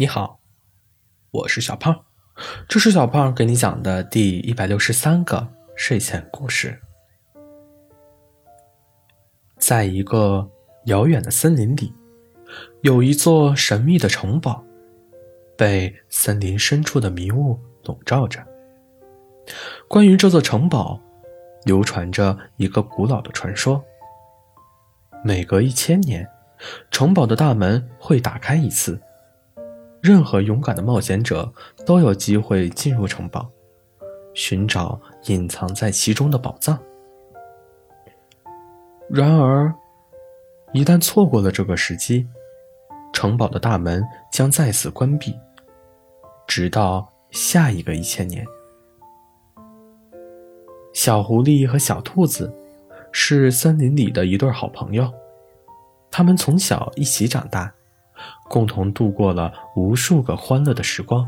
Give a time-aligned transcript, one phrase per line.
[0.00, 0.40] 你好，
[1.30, 2.06] 我是小胖，
[2.66, 6.80] 这是小胖给你讲的第一百六十三个睡前故事。
[9.58, 10.48] 在一个
[10.86, 11.92] 遥远的森林里，
[12.80, 14.64] 有一座神秘的城堡，
[15.54, 18.42] 被森林深处的迷雾笼罩着。
[19.86, 20.98] 关于这座城堡，
[21.64, 23.84] 流传着一个古老的传说：
[25.22, 26.26] 每隔一千年，
[26.90, 28.98] 城堡的大门会打开一次。
[30.00, 31.52] 任何勇敢的冒险者
[31.84, 33.48] 都有机会进入城堡，
[34.34, 36.78] 寻找隐藏在其中的宝藏。
[39.08, 39.74] 然而，
[40.72, 42.26] 一旦错过了这个时机，
[43.12, 45.36] 城堡的大门将再次关闭，
[46.46, 48.46] 直到下一个一千年。
[50.92, 52.52] 小狐狸和小兔子
[53.12, 55.12] 是森林里的一对好朋友，
[56.10, 57.72] 他们从小一起长大。
[58.50, 61.24] 共同度过了无数个欢乐的时光。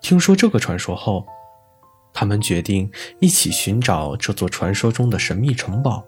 [0.00, 1.26] 听说这个传说后，
[2.14, 6.02] 他们决定一起寻找这座传说中的神秘城堡，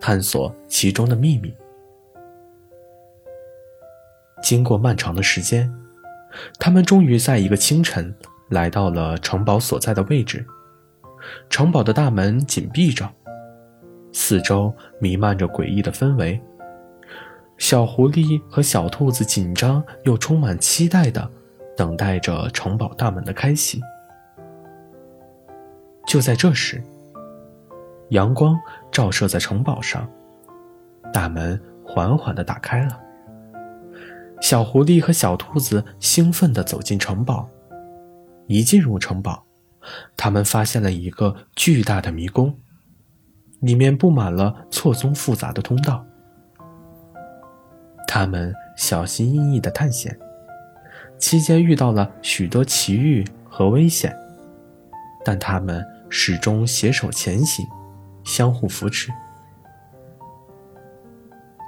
[0.00, 1.52] 探索其中的秘密。
[4.40, 5.68] 经过漫长的时间，
[6.60, 8.14] 他们终于在一个清晨
[8.50, 10.46] 来到了城堡所在的位置。
[11.50, 13.12] 城堡的大门紧闭着，
[14.12, 16.40] 四周弥漫着诡异的氛围。
[17.58, 21.28] 小狐狸和小兔子紧张又充满期待的
[21.76, 23.80] 等待着城堡大门的开启。
[26.06, 26.82] 就在这时，
[28.10, 28.56] 阳光
[28.92, 30.08] 照射在城堡上，
[31.12, 33.00] 大门缓缓的打开了。
[34.40, 37.48] 小狐狸和小兔子兴奋地走进城堡。
[38.46, 39.44] 一进入城堡，
[40.16, 42.56] 他们发现了一个巨大的迷宫，
[43.60, 46.06] 里面布满了错综复杂的通道。
[48.18, 50.18] 他们小心翼翼的探险，
[51.18, 54.16] 期间遇到了许多奇遇和危险，
[55.22, 57.66] 但他们始终携手前行，
[58.24, 59.12] 相互扶持。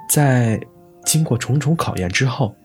[0.09, 0.59] 在
[1.05, 2.55] 经过重重考验之后，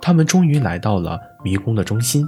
[0.00, 2.26] 他们终于来到了迷宫的中心。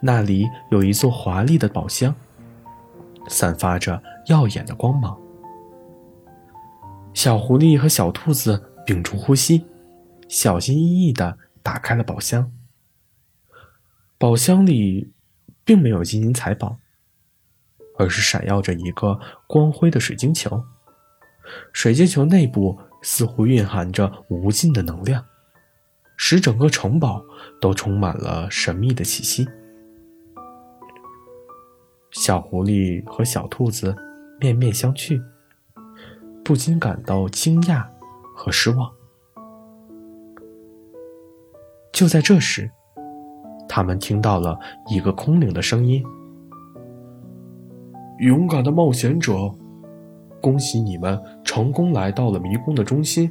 [0.00, 2.14] 那里有一座华丽的宝箱，
[3.26, 5.18] 散发着耀眼的光芒。
[7.14, 8.68] 小狐狸和小兔子。
[8.86, 9.64] 屏住呼吸，
[10.28, 12.50] 小心翼翼地打开了宝箱。
[14.18, 15.12] 宝箱里
[15.64, 16.78] 并没有金银财宝，
[17.98, 20.62] 而是闪耀着一个光辉的水晶球。
[21.72, 25.24] 水晶球内部似乎蕴含着无尽的能量，
[26.16, 27.24] 使整个城堡
[27.60, 29.48] 都充满了神秘的气息。
[32.12, 33.96] 小狐狸和小兔子
[34.40, 35.22] 面面相觑，
[36.44, 37.86] 不禁感到惊讶。
[38.40, 38.90] 和失望。
[41.92, 42.70] 就在这时，
[43.68, 44.58] 他们听到了
[44.88, 46.02] 一个空灵的声音
[48.20, 49.52] ：“勇敢的冒险者，
[50.40, 53.30] 恭喜你们成功来到了迷宫的中心。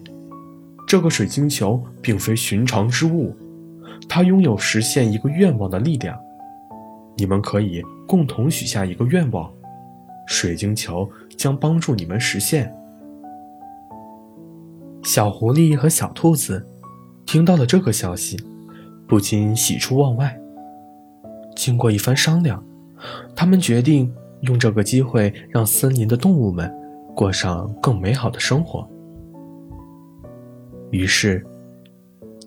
[0.88, 3.36] 这个水晶球并非寻常之物，
[4.08, 6.16] 它拥有实现一个愿望的力量。
[7.18, 9.52] 你们可以共同许下一个愿望，
[10.28, 12.72] 水晶球将帮助你们实现。”
[15.12, 16.64] 小狐狸和小兔子
[17.26, 18.40] 听到了这个消息，
[19.08, 20.40] 不禁喜出望外。
[21.56, 22.64] 经过一番商量，
[23.36, 26.72] 他们决定用这个机会让森林的动物们
[27.16, 28.88] 过上更美好的生活。
[30.92, 31.44] 于是，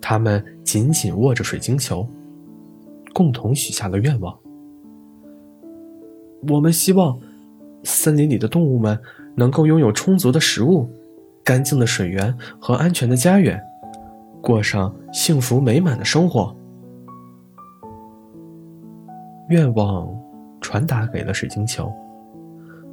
[0.01, 2.09] 他们紧紧握着水晶球，
[3.13, 4.39] 共同许下了愿望：
[6.49, 7.19] 我们希望
[7.83, 8.97] 森林里的动物们
[9.35, 10.89] 能够拥有充足的食物。
[11.45, 13.61] 干净的水源和安全的家园，
[14.41, 16.57] 过上幸福美满的生活。
[19.49, 20.09] 愿望
[20.61, 21.93] 传达给了水晶球，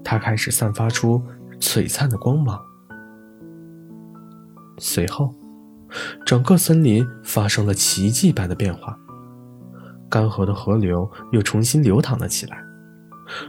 [0.04, 1.22] 它开始散发出
[1.60, 2.60] 璀璨的光芒。
[4.78, 5.34] 随后，
[6.26, 8.98] 整个森林发生了奇迹般的变化，
[10.10, 12.58] 干涸的河流又重新流淌了起来，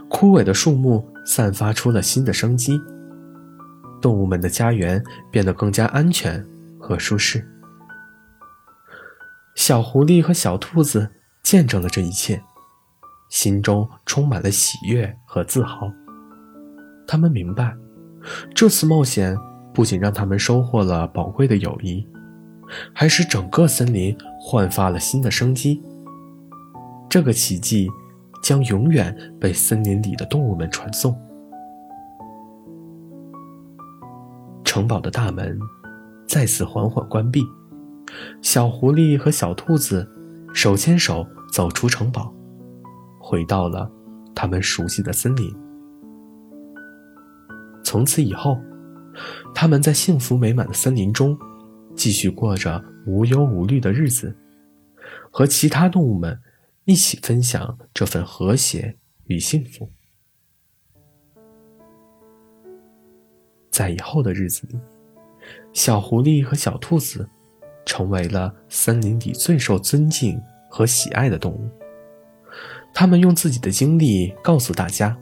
[0.09, 2.79] 枯萎的树木散发出了新的生机。
[4.01, 6.43] 动物们的家园变得更加安全
[6.79, 7.47] 和舒适。
[9.55, 11.09] 小狐狸和小兔子
[11.43, 12.41] 见证了这一切，
[13.29, 15.91] 心中充满了喜悦和自豪。
[17.07, 17.75] 他们明白，
[18.55, 19.37] 这次冒险
[19.73, 22.07] 不仅让他们收获了宝贵的友谊，
[22.93, 25.81] 还使整个森林焕发了新的生机。
[27.09, 27.89] 这个奇迹
[28.41, 31.13] 将永远被森林里的动物们传颂。
[34.71, 35.59] 城堡的大门
[36.25, 37.43] 再次缓缓关闭，
[38.41, 40.09] 小狐狸和小兔子
[40.53, 42.33] 手牵手走出城堡，
[43.19, 43.91] 回到了
[44.33, 45.53] 他们熟悉的森林。
[47.83, 48.57] 从此以后，
[49.53, 51.37] 他们在幸福美满的森林中，
[51.93, 54.33] 继续过着无忧无虑的日子，
[55.29, 56.39] 和其他动物们
[56.85, 58.95] 一起分享这份和谐
[59.25, 59.91] 与幸福。
[63.71, 64.77] 在以后的日子里，
[65.73, 67.27] 小狐狸和小兔子
[67.85, 70.39] 成为了森林里最受尊敬
[70.69, 71.69] 和喜爱的动物。
[72.93, 75.17] 他们用自己的经历告诉大家，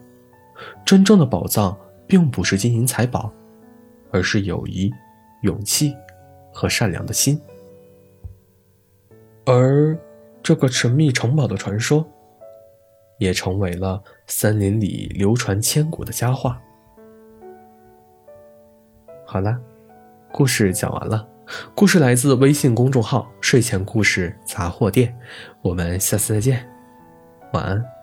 [0.84, 3.32] 真正的宝藏并不是金银财宝，
[4.12, 4.92] 而是友谊、
[5.44, 5.94] 勇气
[6.52, 7.40] 和善良的心。
[9.46, 9.98] 而
[10.42, 12.04] 这个神秘城堡的传说，
[13.20, 16.60] 也成为了森林里流传千古的佳话。
[19.32, 19.56] 好了，
[20.32, 21.24] 故事讲完了。
[21.76, 25.16] 故事来自微信公众号“睡前故事杂货店”，
[25.62, 26.68] 我们下次再见，
[27.54, 27.99] 晚安。